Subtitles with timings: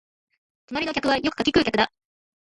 [0.65, 1.91] 隣の客は柿食う客だ